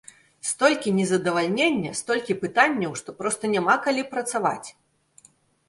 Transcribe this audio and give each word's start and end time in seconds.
Столькі 0.51 0.93
незадавальнення, 0.99 1.91
столькі 1.99 2.37
пытанняў, 2.45 2.97
што 3.03 3.17
проста 3.21 3.53
няма 3.55 3.79
калі 3.87 4.09
працаваць! 4.17 4.67